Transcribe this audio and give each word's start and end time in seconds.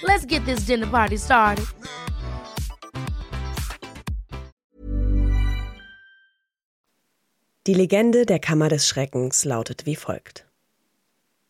Let's 0.00 0.26
get 0.26 0.44
this 0.46 0.64
dinner 0.66 0.86
party 0.86 1.18
started. 1.18 1.66
Die 7.66 7.74
Legende 7.74 8.26
der 8.26 8.40
Kammer 8.40 8.68
des 8.68 8.88
Schreckens 8.88 9.44
lautet 9.44 9.86
wie 9.86 9.94
folgt. 9.94 10.46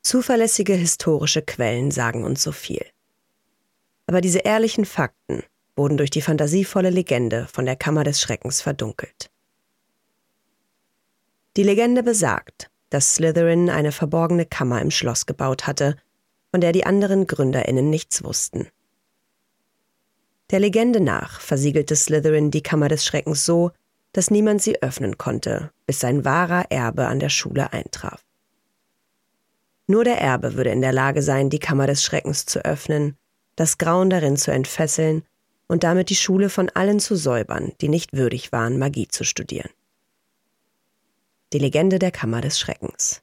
Zuverlässige 0.02 0.74
historische 0.74 1.40
Quellen 1.40 1.90
sagen 1.90 2.24
uns 2.24 2.42
so 2.42 2.52
viel. 2.52 2.84
Aber 4.06 4.20
diese 4.20 4.40
ehrlichen 4.40 4.84
Fakten 4.84 5.42
wurden 5.74 5.96
durch 5.96 6.10
die 6.10 6.20
fantasievolle 6.20 6.90
Legende 6.90 7.46
von 7.50 7.64
der 7.64 7.76
Kammer 7.76 8.04
des 8.04 8.20
Schreckens 8.20 8.60
verdunkelt. 8.60 9.30
Die 11.56 11.62
Legende 11.62 12.02
besagt, 12.02 12.70
dass 12.90 13.14
Slytherin 13.14 13.70
eine 13.70 13.92
verborgene 13.92 14.44
Kammer 14.44 14.82
im 14.82 14.90
Schloss 14.90 15.24
gebaut 15.24 15.66
hatte, 15.66 15.96
von 16.52 16.60
der 16.60 16.72
die 16.72 16.86
anderen 16.86 17.26
Gründerinnen 17.26 17.90
nichts 17.90 18.22
wussten. 18.22 18.68
Der 20.50 20.60
Legende 20.60 21.00
nach 21.00 21.40
versiegelte 21.40 21.96
Slytherin 21.96 22.50
die 22.50 22.62
Kammer 22.62 22.88
des 22.88 23.06
Schreckens 23.06 23.46
so, 23.46 23.72
dass 24.12 24.30
niemand 24.30 24.60
sie 24.60 24.82
öffnen 24.82 25.16
konnte, 25.16 25.70
bis 25.86 26.00
sein 26.00 26.26
wahrer 26.26 26.70
Erbe 26.70 27.06
an 27.06 27.18
der 27.18 27.30
Schule 27.30 27.72
eintraf. 27.72 28.22
Nur 29.86 30.04
der 30.04 30.20
Erbe 30.20 30.54
würde 30.54 30.70
in 30.70 30.82
der 30.82 30.92
Lage 30.92 31.22
sein, 31.22 31.48
die 31.48 31.58
Kammer 31.58 31.86
des 31.86 32.04
Schreckens 32.04 32.44
zu 32.44 32.62
öffnen, 32.64 33.16
das 33.56 33.78
Grauen 33.78 34.10
darin 34.10 34.36
zu 34.36 34.52
entfesseln 34.52 35.24
und 35.68 35.84
damit 35.84 36.10
die 36.10 36.16
Schule 36.16 36.50
von 36.50 36.68
allen 36.68 37.00
zu 37.00 37.16
säubern, 37.16 37.72
die 37.80 37.88
nicht 37.88 38.12
würdig 38.12 38.52
waren, 38.52 38.78
Magie 38.78 39.08
zu 39.08 39.24
studieren. 39.24 39.70
Die 41.54 41.58
Legende 41.58 41.98
der 41.98 42.10
Kammer 42.10 42.42
des 42.42 42.58
Schreckens. 42.58 43.22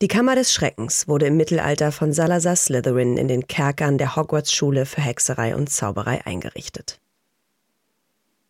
Die 0.00 0.06
Kammer 0.06 0.36
des 0.36 0.52
Schreckens 0.52 1.08
wurde 1.08 1.26
im 1.26 1.36
Mittelalter 1.36 1.90
von 1.90 2.12
Salazar 2.12 2.54
Slytherin 2.54 3.16
in 3.16 3.26
den 3.26 3.48
Kerkern 3.48 3.98
der 3.98 4.14
Hogwarts-Schule 4.14 4.86
für 4.86 5.00
Hexerei 5.00 5.56
und 5.56 5.70
Zauberei 5.70 6.24
eingerichtet. 6.24 7.00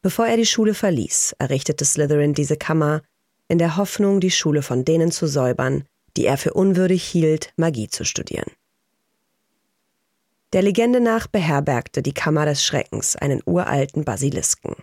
Bevor 0.02 0.26
er 0.26 0.36
die 0.36 0.44
Schule 0.44 0.74
verließ, 0.74 1.36
errichtete 1.38 1.86
Slytherin 1.86 2.34
diese 2.34 2.58
Kammer 2.58 3.00
in 3.48 3.56
der 3.56 3.78
Hoffnung, 3.78 4.20
die 4.20 4.30
Schule 4.30 4.60
von 4.60 4.84
denen 4.84 5.10
zu 5.10 5.26
säubern, 5.26 5.86
die 6.18 6.26
er 6.26 6.36
für 6.36 6.52
unwürdig 6.52 7.02
hielt, 7.02 7.54
Magie 7.56 7.88
zu 7.88 8.04
studieren. 8.04 8.50
Der 10.52 10.60
Legende 10.60 11.00
nach 11.00 11.28
beherbergte 11.28 12.02
die 12.02 12.12
Kammer 12.12 12.44
des 12.44 12.62
Schreckens 12.62 13.16
einen 13.16 13.40
uralten 13.46 14.04
Basilisken. 14.04 14.76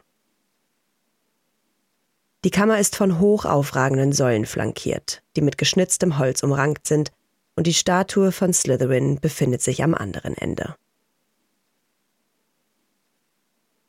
Die 2.45 2.51
Kammer 2.51 2.77
ist 2.77 2.95
von 2.95 3.19
hoch 3.19 3.45
aufragenden 3.45 4.13
Säulen 4.13 4.45
flankiert, 4.45 5.23
die 5.35 5.41
mit 5.41 5.57
geschnitztem 5.57 6.19
Holz 6.19 6.43
umrankt 6.43 6.85
sind, 6.85 7.11
und 7.55 7.65
die 7.65 7.73
Statue 7.73 8.31
von 8.31 8.53
Slytherin 8.53 9.19
befindet 9.19 9.63
sich 9.63 9.81
am 9.81 9.95
anderen 9.95 10.37
Ende. 10.37 10.75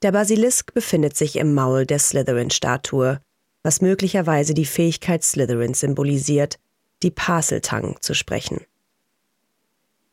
Der 0.00 0.10
Basilisk 0.10 0.72
befindet 0.72 1.18
sich 1.18 1.36
im 1.36 1.52
Maul 1.52 1.84
der 1.84 1.98
Slytherin-Statue, 1.98 3.20
was 3.62 3.82
möglicherweise 3.82 4.54
die 4.54 4.64
Fähigkeit 4.64 5.22
Slytherins 5.22 5.80
symbolisiert, 5.80 6.58
die 7.02 7.10
Parseltang 7.10 7.98
zu 8.00 8.14
sprechen. 8.14 8.62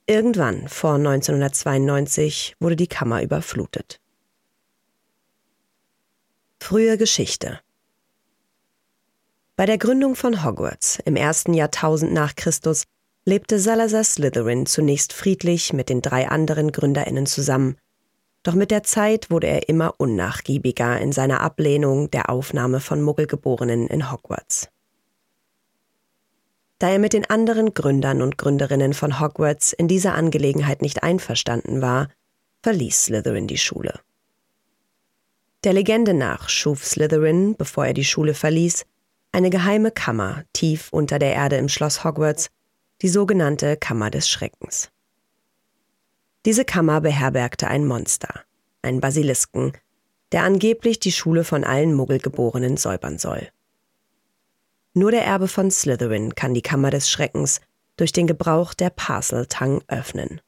Irgendwann 0.05 0.67
vor 0.67 0.95
1992 0.95 2.57
wurde 2.59 2.75
die 2.75 2.87
Kammer 2.87 3.23
überflutet. 3.23 4.01
Frühe 6.59 6.97
Geschichte 6.97 7.61
bei 9.55 9.65
der 9.65 9.77
Gründung 9.77 10.15
von 10.15 10.43
Hogwarts 10.43 10.99
im 11.05 11.15
ersten 11.15 11.53
Jahrtausend 11.53 12.11
nach 12.11 12.35
Christus 12.35 12.83
lebte 13.25 13.59
Salazar 13.59 14.03
Slytherin 14.03 14.65
zunächst 14.65 15.13
friedlich 15.13 15.73
mit 15.73 15.89
den 15.89 16.01
drei 16.01 16.27
anderen 16.27 16.71
Gründerinnen 16.71 17.25
zusammen, 17.25 17.77
doch 18.41 18.55
mit 18.55 18.71
der 18.71 18.83
Zeit 18.83 19.29
wurde 19.31 19.47
er 19.47 19.69
immer 19.69 19.93
unnachgiebiger 19.97 20.99
in 20.99 21.11
seiner 21.13 21.41
Ablehnung 21.41 22.11
der 22.11 22.29
Aufnahme 22.29 22.81
von 22.81 23.01
Muggelgeborenen 23.01 23.87
in 23.87 24.11
Hogwarts. 24.11 24.69
Da 26.79 26.89
er 26.89 26.99
mit 26.99 27.13
den 27.13 27.29
anderen 27.29 27.73
Gründern 27.73 28.21
und 28.21 28.37
Gründerinnen 28.37 28.93
von 28.93 29.21
Hogwarts 29.21 29.71
in 29.71 29.87
dieser 29.87 30.15
Angelegenheit 30.15 30.81
nicht 30.81 31.03
einverstanden 31.03 31.81
war, 31.81 32.09
verließ 32.63 33.05
Slytherin 33.05 33.47
die 33.47 33.57
Schule. 33.57 33.99
Der 35.63 35.71
Legende 35.71 36.13
nach 36.13 36.49
schuf 36.49 36.83
Slytherin, 36.83 37.55
bevor 37.55 37.85
er 37.85 37.93
die 37.93 38.03
Schule 38.03 38.33
verließ, 38.33 38.85
eine 39.33 39.49
geheime 39.49 39.91
Kammer 39.91 40.43
tief 40.53 40.89
unter 40.91 41.19
der 41.19 41.33
Erde 41.33 41.57
im 41.57 41.67
Schloss 41.67 42.03
Hogwarts, 42.03 42.49
die 43.01 43.09
sogenannte 43.09 43.75
Kammer 43.75 44.11
des 44.11 44.29
Schreckens. 44.29 44.91
Diese 46.45 46.63
Kammer 46.63 47.01
beherbergte 47.01 47.67
ein 47.67 47.85
Monster, 47.85 48.41
einen 48.83 49.01
Basilisken, 49.01 49.73
der 50.31 50.43
angeblich 50.43 50.99
die 50.99 51.11
Schule 51.11 51.43
von 51.43 51.63
allen 51.63 51.95
Muggelgeborenen 51.95 52.77
säubern 52.77 53.17
soll. 53.17 53.49
Nur 54.93 55.09
der 55.09 55.25
Erbe 55.25 55.47
von 55.47 55.71
Slytherin 55.71 56.35
kann 56.35 56.53
die 56.53 56.61
Kammer 56.61 56.91
des 56.91 57.09
Schreckens 57.09 57.59
durch 57.97 58.11
den 58.11 58.27
Gebrauch 58.27 58.75
der 58.75 58.91
Parseltang 58.91 59.81
öffnen. 59.87 60.41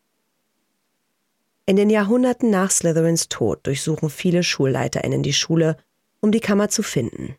In 1.66 1.76
den 1.76 1.90
Jahrhunderten 1.90 2.52
nach 2.52 2.70
Slytherins 2.70 3.30
Tod 3.30 3.66
durchsuchen 3.66 4.12
viele 4.12 4.44
SchulleiterInnen 4.44 5.24
die 5.24 5.34
Schule, 5.34 5.78
um 6.20 6.32
die 6.32 6.40
Kammer 6.40 6.70
zu 6.70 6.84
finden. 6.84 7.36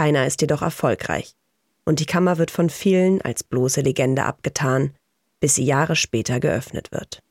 Keiner 0.00 0.26
ist 0.26 0.40
jedoch 0.40 0.62
erfolgreich, 0.62 1.34
und 1.84 2.00
die 2.00 2.06
Kammer 2.06 2.38
wird 2.38 2.50
von 2.50 2.70
vielen 2.70 3.20
als 3.20 3.44
bloße 3.44 3.82
Legende 3.82 4.24
abgetan, 4.24 4.94
bis 5.40 5.56
sie 5.56 5.64
Jahre 5.66 5.94
später 5.94 6.40
geöffnet 6.40 6.90
wird. 6.90 7.22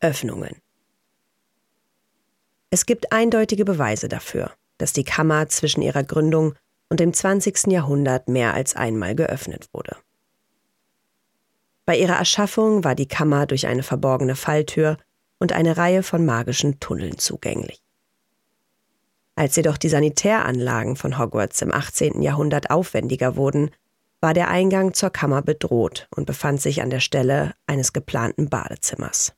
Öffnungen 0.00 0.60
Es 2.68 2.84
gibt 2.84 3.10
eindeutige 3.10 3.64
Beweise 3.64 4.08
dafür, 4.10 4.52
dass 4.76 4.92
die 4.92 5.04
Kammer 5.04 5.48
zwischen 5.48 5.80
ihrer 5.80 6.04
Gründung 6.04 6.54
und 6.90 7.00
dem 7.00 7.14
20. 7.14 7.68
Jahrhundert 7.68 8.28
mehr 8.28 8.52
als 8.52 8.76
einmal 8.76 9.14
geöffnet 9.14 9.70
wurde. 9.72 9.96
Bei 11.86 11.96
ihrer 11.96 12.16
Erschaffung 12.16 12.84
war 12.84 12.94
die 12.94 13.08
Kammer 13.08 13.46
durch 13.46 13.66
eine 13.66 13.82
verborgene 13.82 14.36
Falltür 14.36 14.98
und 15.38 15.54
eine 15.54 15.78
Reihe 15.78 16.02
von 16.02 16.26
magischen 16.26 16.80
Tunneln 16.80 17.16
zugänglich. 17.16 17.85
Als 19.36 19.54
jedoch 19.54 19.76
die 19.76 19.90
Sanitäranlagen 19.90 20.96
von 20.96 21.18
Hogwarts 21.18 21.60
im 21.60 21.72
18. 21.72 22.22
Jahrhundert 22.22 22.70
aufwendiger 22.70 23.36
wurden, 23.36 23.70
war 24.20 24.32
der 24.32 24.48
Eingang 24.48 24.94
zur 24.94 25.10
Kammer 25.10 25.42
bedroht 25.42 26.08
und 26.16 26.24
befand 26.24 26.60
sich 26.60 26.80
an 26.80 26.88
der 26.88 27.00
Stelle 27.00 27.52
eines 27.66 27.92
geplanten 27.92 28.48
Badezimmers. 28.48 29.34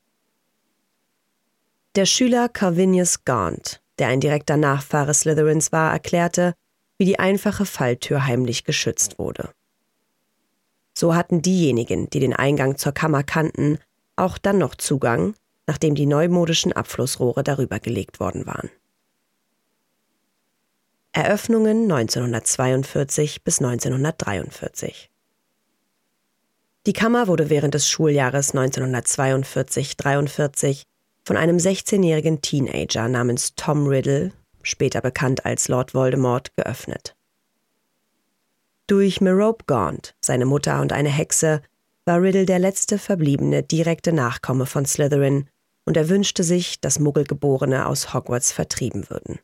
Der 1.95 2.05
Schüler 2.05 2.47
Calvinius 2.47 3.25
Gaunt, 3.25 3.81
der 3.99 4.07
ein 4.07 4.21
direkter 4.21 4.55
Nachfahre 4.55 5.13
Slytherins 5.13 5.73
war, 5.73 5.91
erklärte, 5.91 6.53
wie 6.97 7.05
die 7.05 7.19
einfache 7.19 7.65
Falltür 7.65 8.25
heimlich 8.25 8.63
geschützt 8.63 9.19
wurde. 9.19 9.49
So 10.97 11.13
hatten 11.13 11.41
diejenigen, 11.41 12.09
die 12.09 12.19
den 12.19 12.33
Eingang 12.33 12.77
zur 12.77 12.93
Kammer 12.93 13.23
kannten, 13.23 13.79
auch 14.15 14.37
dann 14.37 14.57
noch 14.59 14.75
Zugang, 14.75 15.33
nachdem 15.67 15.95
die 15.95 16.05
neumodischen 16.05 16.71
Abflussrohre 16.71 17.43
darüber 17.43 17.79
gelegt 17.79 18.19
worden 18.19 18.45
waren. 18.45 18.69
Eröffnungen 21.11 21.91
1942 21.91 23.43
bis 23.43 23.59
1943. 23.59 25.09
Die 26.85 26.93
Kammer 26.93 27.27
wurde 27.27 27.49
während 27.49 27.73
des 27.73 27.89
Schuljahres 27.89 28.53
1942-43 28.53 30.83
von 31.25 31.35
einem 31.35 31.57
16-jährigen 31.57 32.41
Teenager 32.41 33.09
namens 33.09 33.55
Tom 33.55 33.87
Riddle, 33.87 34.33
später 34.61 35.01
bekannt 35.01 35.45
als 35.45 35.67
Lord 35.67 35.95
Voldemort, 35.95 36.55
geöffnet. 36.55 37.15
Durch 38.85 39.19
Merope 39.19 39.65
Gaunt, 39.65 40.13
seine 40.21 40.45
Mutter 40.45 40.79
und 40.79 40.93
eine 40.93 41.09
Hexe, 41.09 41.63
war 42.05 42.21
Riddle 42.21 42.45
der 42.45 42.59
letzte 42.59 42.99
verbliebene 42.99 43.63
direkte 43.63 44.13
Nachkomme 44.13 44.67
von 44.67 44.85
Slytherin 44.85 45.49
und 45.85 45.97
er 45.97 46.07
wünschte 46.07 46.43
sich, 46.43 46.79
dass 46.81 46.99
Muggelgeborene 46.99 47.87
aus 47.87 48.13
Hogwarts 48.13 48.51
vertrieben 48.51 49.09
würden. 49.09 49.39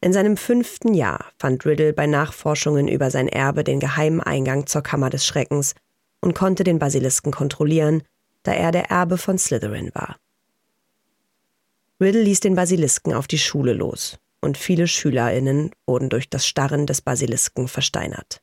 In 0.00 0.12
seinem 0.12 0.36
fünften 0.36 0.94
Jahr 0.94 1.26
fand 1.38 1.66
Riddle 1.66 1.92
bei 1.92 2.06
Nachforschungen 2.06 2.86
über 2.86 3.10
sein 3.10 3.26
Erbe 3.26 3.64
den 3.64 3.80
geheimen 3.80 4.20
Eingang 4.20 4.66
zur 4.66 4.82
Kammer 4.82 5.10
des 5.10 5.26
Schreckens 5.26 5.74
und 6.20 6.34
konnte 6.34 6.62
den 6.62 6.78
Basilisken 6.78 7.32
kontrollieren, 7.32 8.02
da 8.44 8.52
er 8.52 8.70
der 8.70 8.90
Erbe 8.90 9.18
von 9.18 9.38
Slytherin 9.38 9.90
war. 9.94 10.16
Riddle 12.00 12.22
ließ 12.22 12.38
den 12.40 12.54
Basilisken 12.54 13.12
auf 13.12 13.26
die 13.26 13.38
Schule 13.38 13.72
los, 13.72 14.18
und 14.40 14.56
viele 14.56 14.86
SchülerInnen 14.86 15.72
wurden 15.84 16.10
durch 16.10 16.30
das 16.30 16.46
Starren 16.46 16.86
des 16.86 17.02
Basilisken 17.02 17.66
versteinert. 17.66 18.40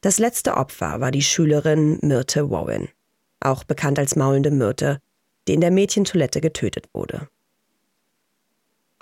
Das 0.00 0.18
letzte 0.18 0.56
Opfer 0.56 1.00
war 1.00 1.12
die 1.12 1.22
Schülerin 1.22 1.98
Myrte 2.02 2.50
Warren, 2.50 2.88
auch 3.38 3.62
bekannt 3.62 4.00
als 4.00 4.16
maulende 4.16 4.50
Myrte, 4.50 5.00
die 5.46 5.54
in 5.54 5.60
der 5.60 5.70
Mädchentoilette 5.70 6.40
getötet 6.40 6.86
wurde. 6.92 7.28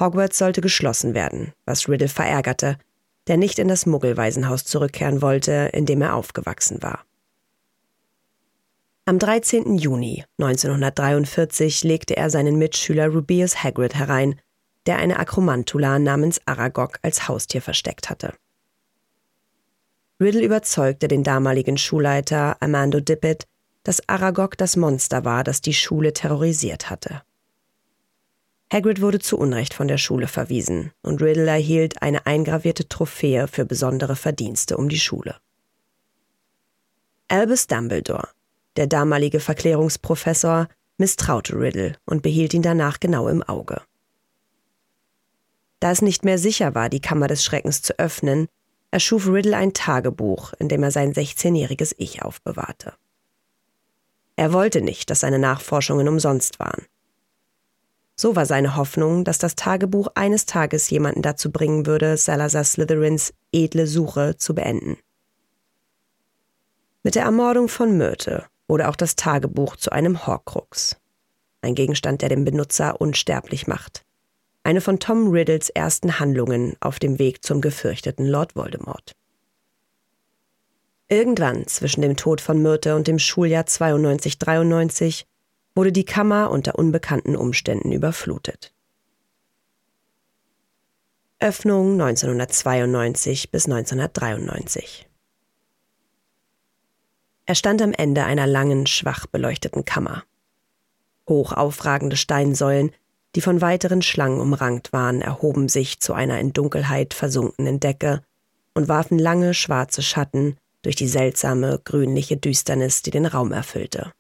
Hogwarts 0.01 0.39
sollte 0.39 0.61
geschlossen 0.61 1.15
werden, 1.15 1.53
was 1.65 1.89
Riddle 1.89 2.09
verärgerte, 2.09 2.79
der 3.27 3.37
nicht 3.37 3.59
in 3.59 3.69
das 3.69 3.87
Muggelwaisenhaus 3.87 4.65
zurückkehren 4.65 5.23
wollte, 5.23 5.71
in 5.73 5.87
dem 5.87 6.03
er 6.03 6.15
aufgewachsen 6.15 6.83
war. 6.83 7.05
Am 9.07 9.19
13. 9.19 9.77
Juni 9.77 10.25
1943 10.39 11.85
legte 11.85 12.17
er 12.17 12.31
seinen 12.31 12.57
Mitschüler 12.57 13.09
Rubeus 13.09 13.63
Hagrid 13.63 13.95
herein, 13.95 14.41
der 14.87 14.97
eine 14.97 15.19
Akromantula 15.19 15.99
namens 15.99 16.41
Aragog 16.47 16.99
als 17.03 17.29
Haustier 17.29 17.63
versteckt 17.63 18.11
hatte. 18.11 18.35
Riddle 20.21 20.43
überzeugte 20.43 21.09
den 21.09 21.23
damaligen 21.23 21.77
Schulleiter 21.77 22.57
Amando 22.61 23.01
Dippet, 23.01 23.47
dass 23.83 24.09
Aragog 24.09 24.57
das 24.57 24.77
Monster 24.77 25.25
war, 25.25 25.45
das 25.45 25.61
die 25.61 25.75
Schule 25.75 26.13
terrorisiert 26.13 26.89
hatte. 26.89 27.23
Hagrid 28.75 29.01
wurde 29.01 29.21
zu 29.21 29.39
Unrecht 29.39 29.73
von 29.73 29.87
der 29.87 29.99
Schule 29.99 30.27
verwiesen 30.27 30.91
und 31.01 31.23
Riddle 31.23 31.47
erhielt 31.47 32.03
eine 32.03 32.27
eingravierte 32.27 32.89
Trophäe 32.89 33.47
für 33.47 33.65
besondere 33.65 34.17
Verdienste 34.17 34.77
um 34.77 34.89
die 34.89 34.99
Schule. 34.99 35.37
Albus 37.29 37.69
Dumbledore, 37.69 38.31
der 38.75 38.89
damalige 38.89 39.39
Verklärungsprofessor, 39.39 40.67
misstraute 40.99 41.55
Riddle 41.55 41.95
und 42.05 42.23
behielt 42.23 42.53
ihn 42.53 42.63
danach 42.63 42.99
genau 42.99 43.29
im 43.29 43.45
Auge. 43.45 43.81
Da 45.79 45.93
es 45.93 46.03
nicht 46.03 46.25
mehr 46.25 46.39
sicher 46.39 46.75
war, 46.75 46.89
die 46.89 47.01
Kammer 47.01 47.29
des 47.29 47.45
Schreckens 47.45 47.81
zu 47.81 47.97
öffnen, 48.01 48.49
erschuf 48.91 49.29
Riddle 49.29 49.57
ein 49.57 49.73
Tagebuch, 49.73 50.53
in 50.59 50.69
dem 50.69 50.83
er 50.83 50.91
sein 50.91 51.15
16-jähriges 51.15 51.95
Ich 51.97 52.23
aufbewahrte. 52.23 52.95
Er 54.35 54.53
wollte 54.53 54.81
nicht, 54.81 55.11
dass 55.11 55.21
seine 55.21 55.39
Nachforschungen 55.39 56.09
umsonst 56.09 56.59
waren. 56.59 56.87
So 58.17 58.37
war 58.37 58.47
seine 58.47 58.77
Hoffnung, 58.77 59.25
dass 59.25 59.39
das 59.39 59.57
Tagebuch 59.57 60.09
eines 60.15 60.47
Tages 60.47 60.89
jemanden 60.91 61.23
dazu 61.23 61.51
bringen 61.51 61.87
würde, 61.87 62.17
Salazar 62.17 62.65
Slytherins 62.65 63.35
edle 63.53 63.87
Suche 63.87 64.37
zu 64.37 64.55
beenden. 64.55 64.97
Mit 67.03 67.17
der 67.17 67.25
Ermordung 67.25 67.69
von 67.69 67.97
Myrte 67.97 68.45
wurde 68.69 68.89
auch 68.89 68.97
das 68.97 69.17
Tagebuch 69.17 69.77
zu 69.77 69.91
einem 69.91 70.27
Horcrux. 70.27 70.97
Ein 71.61 71.75
Gegenstand, 71.75 72.23
der 72.23 72.29
den 72.29 72.45
Benutzer 72.45 73.01
unsterblich 73.01 73.67
macht. 73.67 74.05
Eine 74.63 74.81
von 74.81 75.01
Tom 75.01 75.29
Riddles 75.31 75.69
ersten 75.69 76.19
Handlungen 76.19 76.77
auf 76.81 76.99
dem 76.99 77.19
Weg 77.19 77.45
zum 77.45 77.61
gefürchteten 77.61 78.27
Lord 78.27 78.57
Voldemort. 78.57 79.13
Irgendwann 81.09 81.67
zwischen 81.67 82.01
dem 82.01 82.17
Tod 82.17 82.41
von 82.41 82.63
Myrte 82.63 82.97
und 82.97 83.07
dem 83.07 83.19
Schuljahr 83.19 83.65
92-93 83.65 85.25
wurde 85.75 85.93
die 85.93 86.05
Kammer 86.05 86.51
unter 86.51 86.79
unbekannten 86.79 87.37
Umständen 87.37 87.93
überflutet. 87.93 88.73
Öffnung 91.41 92.01
1992 92.01 93.51
bis 93.51 93.67
1993. 93.67 95.09
Er 97.47 97.55
stand 97.55 97.83
am 97.83 97.93
Ende 97.93 98.25
einer 98.25 98.47
langen, 98.47 98.87
schwach 98.87 99.27
beleuchteten 99.27 99.85
Kammer. 99.85 100.25
Hoch 101.29 101.53
aufragende 101.53 102.17
Steinsäulen, 102.17 102.93
die 103.35 103.41
von 103.41 103.61
weiteren 103.61 104.01
Schlangen 104.01 104.41
umrankt 104.41 104.93
waren, 104.93 105.21
erhoben 105.21 105.69
sich 105.69 106.01
zu 106.01 106.15
einer 106.15 106.39
in 106.39 106.53
Dunkelheit 106.53 107.13
versunkenen 107.13 107.81
Decke 107.81 108.23
und 108.75 108.89
warfen 108.89 109.19
lange 109.19 109.55
schwarze 109.55 110.03
Schatten 110.03 110.57
durch 110.83 110.97
die 110.97 111.09
seltsame, 111.09 111.81
grünliche 111.85 112.37
Düsternis, 112.37 113.03
die 113.03 113.11
den 113.11 113.27
Raum 113.27 113.53
erfüllte. 113.53 114.13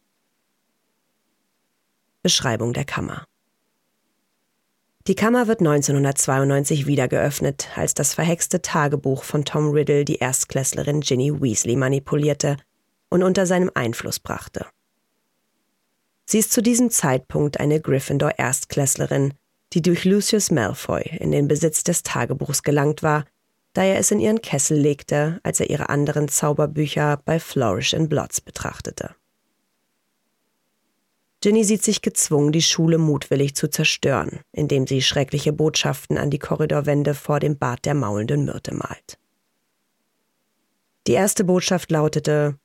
Beschreibung 2.24 2.72
der 2.72 2.86
Kammer. 2.86 3.26
Die 5.06 5.14
Kammer 5.14 5.46
wird 5.46 5.60
1992 5.60 6.86
wieder 6.86 7.06
geöffnet, 7.06 7.68
als 7.76 7.92
das 7.92 8.14
verhexte 8.14 8.62
Tagebuch 8.62 9.24
von 9.24 9.44
Tom 9.44 9.72
Riddle 9.72 10.06
die 10.06 10.16
Erstklässlerin 10.16 11.02
Ginny 11.02 11.38
Weasley 11.38 11.76
manipulierte 11.76 12.56
und 13.10 13.22
unter 13.22 13.44
seinem 13.44 13.70
Einfluss 13.74 14.20
brachte. 14.20 14.64
Sie 16.24 16.38
ist 16.38 16.50
zu 16.50 16.62
diesem 16.62 16.88
Zeitpunkt 16.88 17.60
eine 17.60 17.78
Gryffindor-Erstklässlerin, 17.82 19.34
die 19.74 19.82
durch 19.82 20.06
Lucius 20.06 20.50
Malfoy 20.50 21.02
in 21.20 21.30
den 21.30 21.46
Besitz 21.46 21.84
des 21.84 22.04
Tagebuchs 22.04 22.62
gelangt 22.62 23.02
war, 23.02 23.26
da 23.74 23.84
er 23.84 23.98
es 23.98 24.10
in 24.10 24.20
ihren 24.20 24.40
Kessel 24.40 24.78
legte, 24.78 25.40
als 25.42 25.60
er 25.60 25.68
ihre 25.68 25.90
anderen 25.90 26.28
Zauberbücher 26.28 27.20
bei 27.26 27.38
Flourish 27.38 27.92
and 27.92 28.08
Blots 28.08 28.40
betrachtete. 28.40 29.14
Ginny 31.44 31.62
sieht 31.62 31.82
sich 31.82 32.00
gezwungen, 32.00 32.52
die 32.52 32.62
Schule 32.62 32.96
mutwillig 32.96 33.54
zu 33.54 33.68
zerstören, 33.68 34.40
indem 34.52 34.86
sie 34.86 35.02
schreckliche 35.02 35.52
Botschaften 35.52 36.16
an 36.16 36.30
die 36.30 36.38
Korridorwände 36.38 37.12
vor 37.12 37.38
dem 37.38 37.58
Bad 37.58 37.84
der 37.84 37.92
maulenden 37.92 38.46
Myrte 38.46 38.74
malt. 38.74 39.18
Die 41.06 41.12
erste 41.12 41.44
Botschaft 41.44 41.90
lautete 41.90 42.58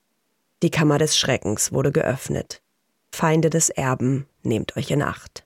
Die 0.63 0.71
Kammer 0.71 0.97
des 0.97 1.17
Schreckens 1.17 1.73
wurde 1.73 1.91
geöffnet. 1.91 2.61
Feinde 3.11 3.49
des 3.49 3.69
Erben, 3.69 4.27
nehmt 4.43 4.77
euch 4.77 4.91
in 4.91 5.01
Acht. 5.01 5.45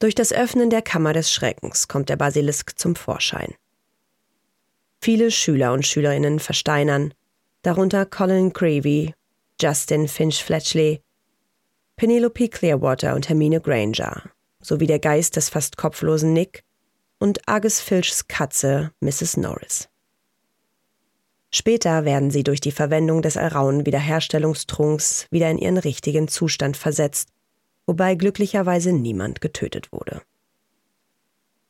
Durch 0.00 0.14
das 0.14 0.30
Öffnen 0.30 0.68
der 0.68 0.82
Kammer 0.82 1.14
des 1.14 1.32
Schreckens 1.32 1.88
kommt 1.88 2.10
der 2.10 2.16
Basilisk 2.16 2.78
zum 2.78 2.96
Vorschein. 2.96 3.54
Viele 5.00 5.30
Schüler 5.30 5.72
und 5.72 5.86
Schülerinnen 5.86 6.38
versteinern, 6.38 7.14
darunter 7.62 8.04
Colin 8.04 8.52
Creevy, 8.52 9.14
Justin 9.58 10.06
Finch 10.06 10.44
Fletchley, 10.44 11.00
Penelope 11.96 12.48
Clearwater 12.48 13.14
und 13.14 13.28
Hermine 13.28 13.60
Granger, 13.60 14.22
sowie 14.60 14.88
der 14.88 14.98
Geist 14.98 15.36
des 15.36 15.48
fast 15.48 15.76
kopflosen 15.76 16.32
Nick 16.32 16.64
und 17.20 17.48
Argus 17.48 17.80
Filchs 17.80 18.26
Katze 18.26 18.90
Mrs. 19.00 19.36
Norris. 19.36 19.88
Später 21.52 22.04
werden 22.04 22.32
sie 22.32 22.42
durch 22.42 22.60
die 22.60 22.72
Verwendung 22.72 23.22
des 23.22 23.36
Alraun 23.36 23.86
Wiederherstellungstrunks 23.86 25.28
wieder 25.30 25.48
in 25.48 25.58
ihren 25.58 25.78
richtigen 25.78 26.26
Zustand 26.26 26.76
versetzt, 26.76 27.28
wobei 27.86 28.16
glücklicherweise 28.16 28.92
niemand 28.92 29.40
getötet 29.40 29.92
wurde. 29.92 30.22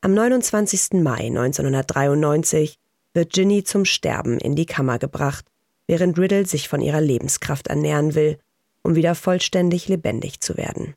Am 0.01 0.15
29. 0.15 1.03
Mai 1.03 1.27
1993 1.27 2.79
wird 3.13 3.31
Ginny 3.31 3.63
zum 3.63 3.85
Sterben 3.85 4.39
in 4.39 4.55
die 4.55 4.65
Kammer 4.65 4.97
gebracht, 4.97 5.45
während 5.85 6.17
Riddle 6.17 6.47
sich 6.47 6.67
von 6.67 6.81
ihrer 6.81 7.01
Lebenskraft 7.01 7.67
ernähren 7.67 8.15
will 8.15 8.39
um 8.85 8.95
wieder 8.95 9.15
vollständig 9.15 9.87
lebendig 9.87 10.41
zu 10.41 10.57
werden. 10.57 10.93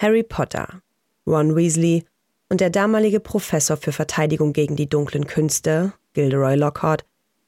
Harry 0.00 0.22
Potter, 0.22 0.80
Ron 1.26 1.56
Weasley 1.56 2.04
und 2.48 2.60
der 2.60 2.70
damalige 2.70 3.18
Professor 3.18 3.76
für 3.76 3.90
Verteidigung 3.90 4.52
gegen 4.52 4.76
die 4.76 4.88
dunklen 4.88 5.26
Künste, 5.26 5.92
Gilderoy 6.12 6.54
Lockhart, 6.54 7.04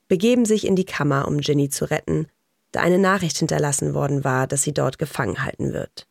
begeben 0.09 0.45
sich 0.45 0.67
in 0.67 0.75
die 0.75 0.85
Kammer, 0.85 1.29
um 1.29 1.39
Ginny 1.39 1.69
zu 1.69 1.89
retten, 1.89 2.27
da 2.73 2.81
eine 2.81 2.99
Nachricht 2.99 3.39
hinterlassen 3.39 3.95
worden 3.95 4.25
war, 4.25 4.49
dass 4.49 4.63
sie 4.63 4.75
dort 4.75 4.99
gefangen 4.99 5.45
halten 5.45 5.73
wird. 5.73 6.09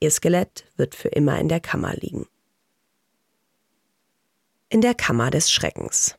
Ihr 0.00 0.10
Skelett 0.10 0.64
wird 0.76 0.94
für 0.94 1.08
immer 1.08 1.38
in 1.38 1.50
der 1.50 1.60
Kammer 1.60 1.94
liegen. 1.94 2.26
In 4.70 4.80
der 4.80 4.94
Kammer 4.94 5.30
des 5.30 5.52
Schreckens. 5.52 6.16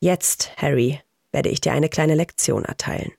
Jetzt, 0.00 0.54
Harry, 0.58 1.00
werde 1.30 1.48
ich 1.48 1.62
dir 1.62 1.72
eine 1.72 1.88
kleine 1.88 2.14
Lektion 2.14 2.66
erteilen. 2.66 3.12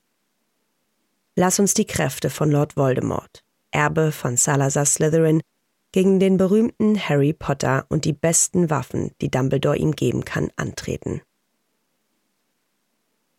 Lass 1.35 1.59
uns 1.59 1.73
die 1.73 1.85
Kräfte 1.85 2.29
von 2.29 2.51
Lord 2.51 2.77
Voldemort, 2.77 3.43
Erbe 3.71 4.11
von 4.11 4.37
Salazar 4.37 4.85
Slytherin, 4.85 5.41
gegen 5.91 6.19
den 6.19 6.37
berühmten 6.37 6.97
Harry 6.97 7.33
Potter 7.33 7.85
und 7.89 8.05
die 8.05 8.13
besten 8.13 8.69
Waffen, 8.69 9.11
die 9.21 9.29
Dumbledore 9.29 9.77
ihm 9.77 9.93
geben 9.93 10.25
kann, 10.25 10.51
antreten. 10.55 11.21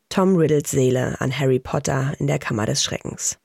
Tom 0.08 0.36
Riddles 0.36 0.70
Seele 0.70 1.20
an 1.20 1.36
Harry 1.36 1.58
Potter 1.58 2.14
in 2.18 2.26
der 2.26 2.38
Kammer 2.38 2.66
des 2.66 2.82
Schreckens. 2.84 3.38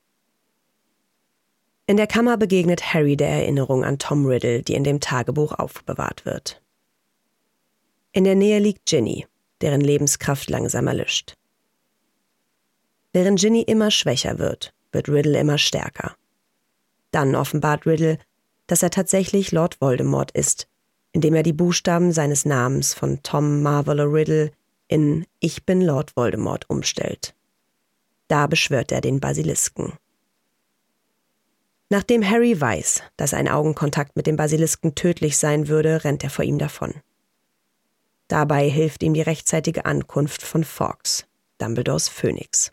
In 1.88 1.98
der 1.98 2.06
Kammer 2.06 2.38
begegnet 2.38 2.94
Harry 2.94 3.18
der 3.18 3.30
Erinnerung 3.30 3.84
an 3.84 3.98
Tom 3.98 4.28
Riddle, 4.28 4.62
die 4.62 4.76
in 4.76 4.84
dem 4.84 5.00
Tagebuch 5.00 5.54
aufbewahrt 5.54 6.26
wird. 6.26 6.62
In 8.12 8.24
der 8.24 8.36
Nähe 8.36 8.60
liegt 8.60 8.86
Ginny, 8.86 9.26
deren 9.62 9.82
Lebenskraft 9.82 10.50
langsam 10.52 10.86
erlischt. 10.86 11.34
Während 13.14 13.40
Ginny 13.40 13.62
immer 13.62 13.92
schwächer 13.92 14.38
wird, 14.38 14.74
wird 14.92 15.10
Riddle 15.10 15.40
immer 15.40 15.58
stärker. 15.58 16.16
Dann 17.12 17.36
offenbart 17.36 17.86
Riddle, 17.86 18.20
dass 18.68 18.84
er 18.84 18.92
tatsächlich 18.92 19.52
Lord 19.52 19.82
Voldemort 19.82 20.32
ist, 20.32 20.68
indem 21.12 21.34
er 21.34 21.44
die 21.44 21.54
Buchstaben 21.54 22.12
seines 22.12 22.46
Namens 22.46 22.94
von 22.94 23.24
Tom 23.24 23.64
Marvolo 23.64 24.04
Riddle 24.04 24.52
in 24.88 25.26
Ich 25.40 25.66
bin 25.66 25.82
Lord 25.82 26.16
Voldemort 26.16 26.70
umstellt 26.70 27.34
Da 28.28 28.48
beschwört 28.48 28.92
er 28.92 29.02
den 29.02 29.20
Basilisken. 29.20 29.94
Nachdem 31.90 32.28
Harry 32.28 32.60
weiß, 32.60 33.02
dass 33.18 33.34
ein 33.34 33.48
Augenkontakt 33.48 34.16
mit 34.16 34.28
dem 34.28 34.36
Basilisken 34.36 34.94
tödlich 34.94 35.38
sein 35.40 35.68
würde, 35.68 36.04
rennt 36.04 36.24
er 36.24 36.30
vor 36.30 36.46
ihm 36.46 36.60
davon. 36.60 36.94
Dabei 38.28 38.70
hilft 38.70 39.02
ihm 39.02 39.16
die 39.16 39.24
rechtzeitige 39.24 39.86
Ankunft 39.86 40.44
von 40.44 40.64
Fawkes, 40.64 41.26
Dumbledores 41.58 42.08
Phönix. 42.08 42.72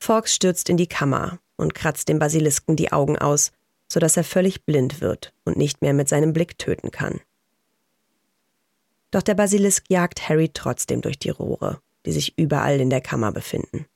Fawkes 0.00 0.34
stürzt 0.34 0.68
in 0.68 0.76
die 0.76 0.86
Kammer 0.86 1.38
und 1.56 1.74
kratzt 1.74 2.08
dem 2.08 2.18
Basilisken 2.18 2.74
die 2.74 2.90
Augen 2.90 3.18
aus, 3.18 3.52
sodass 3.92 4.16
er 4.16 4.24
völlig 4.24 4.64
blind 4.64 5.00
wird 5.00 5.34
und 5.44 5.56
nicht 5.56 5.82
mehr 5.82 5.92
mit 5.92 6.08
seinem 6.08 6.32
Blick 6.32 6.58
töten 6.58 6.90
kann. 6.90 7.20
Doch 9.10 9.22
der 9.22 9.34
Basilisk 9.34 9.84
jagt 9.88 10.28
Harry 10.28 10.48
trotzdem 10.48 11.00
durch 11.02 11.18
die 11.18 11.30
Rohre, 11.30 11.80
die 12.06 12.12
sich 12.12 12.38
überall 12.38 12.80
in 12.80 12.90
der 12.90 13.00
Kammer 13.00 13.32
befinden. 13.32 13.86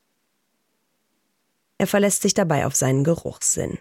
Er 1.78 1.86
verlässt 1.86 2.22
sich 2.22 2.34
dabei 2.34 2.66
auf 2.66 2.74
seinen 2.74 3.04
Geruchssinn. 3.04 3.78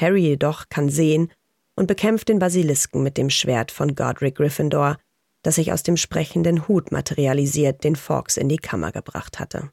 Harry 0.00 0.20
jedoch 0.20 0.68
kann 0.68 0.88
sehen 0.90 1.32
und 1.74 1.86
bekämpft 1.86 2.28
den 2.28 2.38
Basilisken 2.38 3.02
mit 3.02 3.16
dem 3.16 3.30
Schwert 3.30 3.70
von 3.70 3.94
Godric 3.94 4.36
Gryffindor, 4.36 4.98
das 5.42 5.56
sich 5.56 5.72
aus 5.72 5.82
dem 5.82 5.96
sprechenden 5.96 6.68
Hut 6.68 6.92
materialisiert, 6.92 7.84
den 7.84 7.96
Fawkes 7.96 8.36
in 8.36 8.48
die 8.48 8.56
Kammer 8.56 8.92
gebracht 8.92 9.38
hatte. 9.38 9.70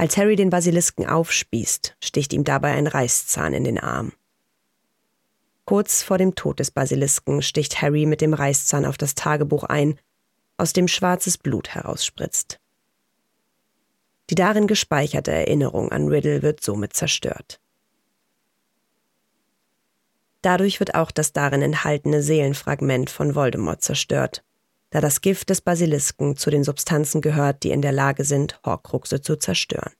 Als 0.00 0.16
Harry 0.16 0.36
den 0.36 0.48
Basilisken 0.48 1.06
aufspießt, 1.08 1.96
sticht 2.02 2.32
ihm 2.32 2.44
dabei 2.44 2.72
ein 2.72 2.86
Reißzahn 2.86 3.52
in 3.52 3.64
den 3.64 3.80
Arm. 3.80 4.12
Kurz 5.64 6.04
vor 6.04 6.18
dem 6.18 6.36
Tod 6.36 6.60
des 6.60 6.70
Basilisken 6.70 7.42
sticht 7.42 7.82
Harry 7.82 8.06
mit 8.06 8.20
dem 8.20 8.32
Reißzahn 8.32 8.84
auf 8.84 8.96
das 8.96 9.16
Tagebuch 9.16 9.64
ein, 9.64 9.98
aus 10.56 10.72
dem 10.72 10.86
schwarzes 10.86 11.36
Blut 11.36 11.70
herausspritzt. 11.74 12.60
Die 14.30 14.36
darin 14.36 14.68
gespeicherte 14.68 15.32
Erinnerung 15.32 15.90
an 15.90 16.06
Riddle 16.06 16.42
wird 16.42 16.62
somit 16.62 16.92
zerstört. 16.92 17.60
Dadurch 20.42 20.78
wird 20.78 20.94
auch 20.94 21.10
das 21.10 21.32
darin 21.32 21.60
enthaltene 21.60 22.22
Seelenfragment 22.22 23.10
von 23.10 23.34
Voldemort 23.34 23.82
zerstört, 23.82 24.44
da 24.90 25.00
das 25.00 25.20
Gift 25.20 25.50
des 25.50 25.60
Basilisken 25.60 26.36
zu 26.36 26.50
den 26.50 26.64
Substanzen 26.64 27.20
gehört, 27.20 27.62
die 27.62 27.70
in 27.70 27.82
der 27.82 27.92
Lage 27.92 28.24
sind, 28.24 28.60
Horcruxe 28.64 29.20
zu 29.20 29.36
zerstören. 29.36 29.92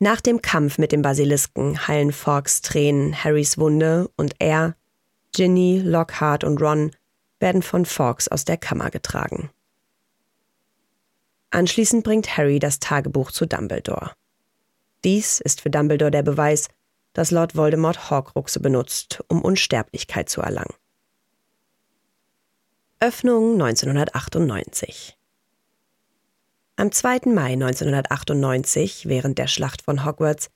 Nach 0.00 0.20
dem 0.20 0.42
Kampf 0.42 0.78
mit 0.78 0.92
dem 0.92 1.02
Basilisken 1.02 1.88
heilen 1.88 2.12
Fawkes 2.12 2.62
Tränen 2.62 3.24
Harrys 3.24 3.58
Wunde 3.58 4.08
und 4.16 4.34
er, 4.38 4.76
Ginny, 5.32 5.80
Lockhart 5.84 6.44
und 6.44 6.60
Ron 6.60 6.92
werden 7.40 7.62
von 7.62 7.84
Fawkes 7.84 8.28
aus 8.28 8.44
der 8.44 8.58
Kammer 8.58 8.90
getragen. 8.90 9.50
Anschließend 11.50 12.04
bringt 12.04 12.36
Harry 12.36 12.58
das 12.58 12.78
Tagebuch 12.78 13.32
zu 13.32 13.46
Dumbledore. 13.46 14.12
Dies 15.04 15.40
ist 15.40 15.62
für 15.62 15.70
Dumbledore 15.70 16.10
der 16.10 16.22
Beweis, 16.22 16.68
dass 17.12 17.30
Lord 17.30 17.56
Voldemort 17.56 18.10
Horcruxe 18.10 18.60
benutzt, 18.60 19.24
um 19.28 19.42
Unsterblichkeit 19.42 20.28
zu 20.28 20.42
erlangen. 20.42 20.74
Öffnung 23.00 23.52
1998 23.52 25.16
Am 26.74 26.90
2. 26.90 27.20
Mai 27.26 27.52
1998, 27.52 29.06
während 29.06 29.38
der 29.38 29.46
Schlacht 29.46 29.82
von 29.82 30.04
Hogwarts, 30.04 30.50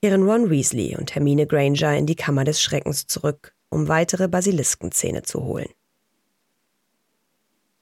kehren 0.00 0.22
Ron 0.22 0.48
Weasley 0.48 0.96
und 0.96 1.14
Hermine 1.14 1.46
Granger 1.46 1.94
in 1.94 2.06
die 2.06 2.14
Kammer 2.14 2.44
des 2.44 2.62
Schreckens 2.62 3.08
zurück, 3.08 3.54
um 3.68 3.88
weitere 3.88 4.26
Basiliskenzähne 4.26 5.22
zu 5.22 5.44
holen. 5.44 5.68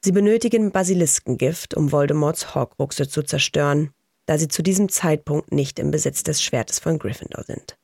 Sie 0.01 0.11
benötigen 0.11 0.73
Basiliskengift, 0.73 1.73
um 1.77 1.93
Voldemorts 1.93 2.53
Horcruxe 2.53 3.07
zu 3.07 3.23
zerstören, 3.23 3.91
da 4.25 4.37
sie 4.37 4.49
zu 4.49 4.61
diesem 4.61 4.89
Zeitpunkt 4.89 5.53
nicht 5.53 5.79
im 5.79 5.89
Besitz 5.89 6.21
des 6.23 6.43
Schwertes 6.43 6.79
von 6.79 6.99
Gryffindor 6.99 7.45
sind. 7.45 7.77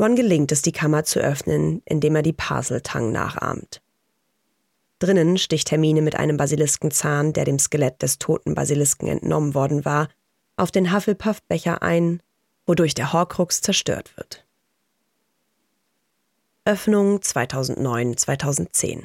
Ron 0.00 0.16
gelingt 0.16 0.52
es, 0.52 0.62
die 0.62 0.72
Kammer 0.72 1.04
zu 1.04 1.20
öffnen, 1.20 1.82
indem 1.84 2.16
er 2.16 2.22
die 2.22 2.32
Parseltang 2.32 3.12
nachahmt. 3.12 3.82
Drinnen 4.98 5.36
sticht 5.36 5.70
Hermine 5.70 6.00
mit 6.00 6.16
einem 6.16 6.36
Basiliskenzahn, 6.36 7.32
der 7.32 7.44
dem 7.44 7.58
Skelett 7.58 8.02
des 8.02 8.18
toten 8.18 8.54
Basilisken 8.54 9.08
entnommen 9.08 9.54
worden 9.54 9.84
war, 9.84 10.08
auf 10.56 10.70
den 10.70 10.92
Hufflepuff-Becher 10.92 11.82
ein, 11.82 12.22
wodurch 12.66 12.94
der 12.94 13.12
Horcrux 13.12 13.60
zerstört 13.60 14.16
wird. 14.16 14.46
Öffnung 16.64 17.18
2009-2010 17.18 19.04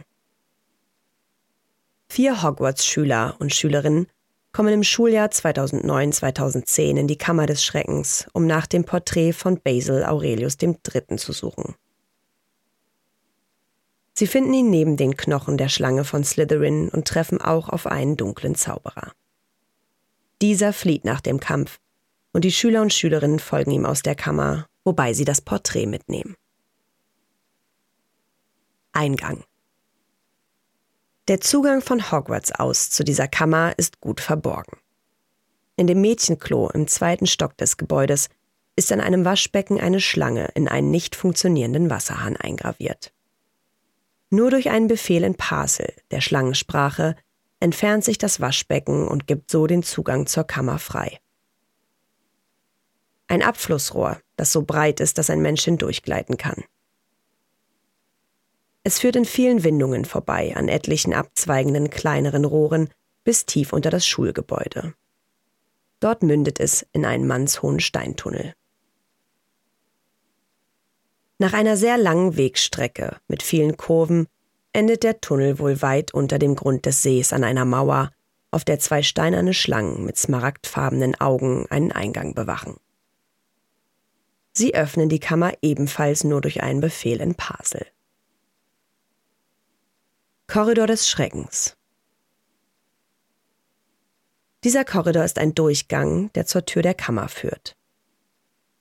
Vier 2.10 2.41
Hogwarts-Schüler 2.41 3.36
und 3.39 3.53
Schülerinnen 3.53 4.07
kommen 4.51 4.74
im 4.74 4.83
Schuljahr 4.83 5.29
2009-2010 5.29 6.98
in 6.98 7.07
die 7.07 7.17
Kammer 7.17 7.45
des 7.45 7.63
Schreckens, 7.63 8.27
um 8.33 8.48
nach 8.48 8.67
dem 8.67 8.83
Porträt 8.83 9.33
von 9.33 9.60
Basil 9.62 10.03
Aurelius 10.03 10.57
III. 10.62 11.17
zu 11.17 11.31
suchen. 11.31 11.75
Sie 14.13 14.27
finden 14.27 14.53
ihn 14.53 14.70
neben 14.70 14.98
den 14.98 15.15
Knochen 15.15 15.58
der 15.58 15.70
Schlange 15.70 16.03
von 16.03 16.24
Slytherin 16.24 16.89
und 16.89 17.08
treffen 17.08 17.41
auch 17.41 17.70
auf 17.70 17.88
einen 17.88 18.18
dunklen 18.18 18.56
Zauberer. 18.56 19.13
Dieser 20.41 20.74
flieht 20.74 21.06
nach 21.06 21.22
dem 21.22 21.39
Kampf 21.39 21.80
und 22.34 22.44
die 22.44 22.51
Schüler 22.51 22.82
und 22.82 22.94
Schülerinnen 22.94 23.39
folgen 23.39 23.72
ihm 23.72 23.86
aus 23.86 24.01
der 24.01 24.15
Kammer, 24.15 24.68
wobei 24.84 25.13
sie 25.13 25.25
das 25.25 25.41
Porträt 25.41 25.86
mitnehmen. 25.86 26.36
Eingang 28.91 29.44
der 31.27 31.39
Zugang 31.39 31.82
von 31.82 32.12
Hogwarts 32.12 32.51
aus 32.51 32.89
zu 32.89 33.06
dieser 33.06 33.27
Kammer 33.27 33.74
ist 33.77 34.01
gut 34.01 34.20
verborgen. 34.20 34.77
In 35.77 35.88
dem 35.88 36.01
Mädchenklo 36.01 36.70
im 36.72 36.88
zweiten 36.88 37.25
Stock 37.25 37.56
des 37.58 37.77
Gebäudes 37.77 38.27
ist 38.75 38.91
an 38.91 39.00
einem 39.00 39.24
Waschbecken 39.24 39.80
eine 39.80 40.01
Schlange 40.01 40.50
in 40.56 40.68
einen 40.68 40.91
nicht 40.91 41.15
funktionierenden 41.15 41.89
Wasserhahn 41.89 42.36
eingraviert. 42.36 43.13
Nur 44.33 44.50
durch 44.50 44.69
einen 44.69 44.88
Befehl 44.88 45.23
in 45.23 45.35
Parsel, 45.35 45.93
der 46.09 46.21
Schlangensprache, 46.21 47.17
entfernt 47.59 48.05
sich 48.05 48.17
das 48.17 48.39
Waschbecken 48.39 49.07
und 49.07 49.27
gibt 49.27 49.51
so 49.51 49.67
den 49.67 49.83
Zugang 49.83 50.25
zur 50.25 50.45
Kammer 50.45 50.79
frei. 50.79 51.19
Ein 53.27 53.43
Abflussrohr, 53.43 54.19
das 54.38 54.53
so 54.53 54.63
breit 54.63 55.01
ist, 55.01 55.17
dass 55.17 55.29
ein 55.29 55.41
Mensch 55.41 55.65
hindurchgleiten 55.65 56.38
kann. 56.38 56.63
Es 58.83 59.00
führt 59.00 59.17
in 59.17 59.25
vielen 59.25 59.63
Windungen 59.65 60.05
vorbei, 60.05 60.55
an 60.55 60.69
etlichen 60.69 61.13
abzweigenden 61.13 61.89
kleineren 61.89 62.45
Rohren 62.45 62.89
bis 63.25 63.45
tief 63.45 63.73
unter 63.73 63.89
das 63.89 64.07
Schulgebäude. 64.07 64.95
Dort 66.00 66.23
mündet 66.23 66.59
es 66.59 66.88
in 66.93 67.05
einen 67.05 67.27
mannshohen 67.27 67.81
Steintunnel. 67.81 68.53
Nach 71.41 71.53
einer 71.53 71.75
sehr 71.75 71.98
langen 71.98 72.38
Wegstrecke 72.38 73.17
mit 73.27 73.41
vielen 73.41 73.75
Kurven 73.75 74.27
endet 74.74 75.01
der 75.01 75.21
Tunnel 75.21 75.57
wohl 75.57 75.81
weit 75.81 76.13
unter 76.13 76.38
dem 76.38 76.55
Grund 76.55 76.86
des 76.86 77.01
Sees 77.01 77.33
an 77.33 77.43
einer 77.43 77.65
Mauer, 77.65 78.12
auf 78.51 78.63
der 78.63 78.77
zwei 78.77 79.01
steinerne 79.01 79.55
Schlangen 79.55 80.05
mit 80.05 80.19
smaragdfarbenen 80.19 81.19
Augen 81.19 81.65
einen 81.71 81.91
Eingang 81.91 82.36
bewachen. 82.36 82.77
Sie 84.53 84.75
öffnen 84.75 85.10
die 85.10 85.19
Kammer 85.19 85.53
ebenfalls 85.63 86.24
nur 86.24 86.41
durch 86.41 86.62
einen 86.62 86.79
Befehl 86.79 87.19
in 87.19 87.33
Parsel. 87.33 87.88
Korridor 90.45 90.86
des 90.86 91.10
Schreckens. 91.10 91.75
Dieser 94.63 94.86
Korridor 94.86 95.24
ist 95.24 95.39
ein 95.39 95.55
Durchgang, 95.55 96.31
der 96.33 96.45
zur 96.45 96.65
Tür 96.67 96.83
der 96.83 96.93
Kammer 96.93 97.29
führt. 97.29 97.75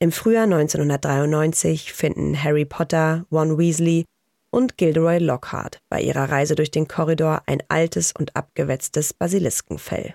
Im 0.02 0.12
Frühjahr 0.12 0.44
1993 0.44 1.92
finden 1.92 2.42
Harry 2.42 2.64
Potter, 2.64 3.26
Ron 3.30 3.58
Weasley 3.58 4.06
und 4.48 4.78
Gilderoy 4.78 5.18
Lockhart 5.18 5.82
bei 5.90 6.00
ihrer 6.00 6.30
Reise 6.30 6.54
durch 6.54 6.70
den 6.70 6.88
Korridor 6.88 7.42
ein 7.44 7.62
altes 7.68 8.14
und 8.18 8.34
abgewetztes 8.34 9.12
Basiliskenfell. 9.12 10.14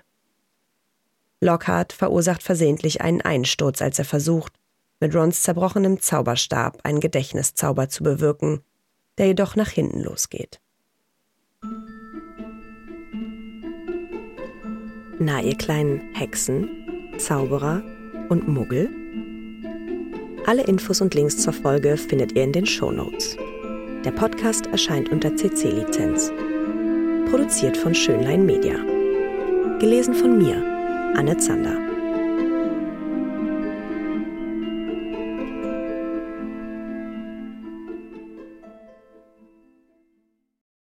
Lockhart 1.40 1.92
verursacht 1.92 2.42
versehentlich 2.42 3.00
einen 3.00 3.20
Einsturz, 3.20 3.80
als 3.80 4.00
er 4.00 4.04
versucht, 4.04 4.54
mit 4.98 5.14
Rons 5.14 5.44
zerbrochenem 5.44 6.00
Zauberstab 6.00 6.80
einen 6.82 6.98
Gedächtniszauber 6.98 7.88
zu 7.88 8.02
bewirken, 8.02 8.62
der 9.18 9.28
jedoch 9.28 9.54
nach 9.54 9.70
hinten 9.70 10.00
losgeht. 10.00 10.60
Na, 15.20 15.40
ihr 15.40 15.56
kleinen 15.56 16.12
Hexen, 16.12 17.14
Zauberer 17.18 17.84
und 18.28 18.48
Muggel? 18.48 19.05
Alle 20.46 20.62
Infos 20.62 21.00
und 21.00 21.12
Links 21.12 21.38
zur 21.38 21.52
Folge 21.52 21.96
findet 21.96 22.36
ihr 22.36 22.44
in 22.44 22.52
den 22.52 22.66
Show 22.66 22.92
Notes. 22.92 23.36
Der 24.04 24.12
Podcast 24.12 24.68
erscheint 24.68 25.08
unter 25.08 25.34
CC-Lizenz. 25.34 26.32
Produziert 27.28 27.76
von 27.76 27.92
Schönlein 27.92 28.46
Media. 28.46 28.76
Gelesen 29.80 30.14
von 30.14 30.38
mir, 30.38 30.62
Anne 31.16 31.36
Zander. 31.38 31.85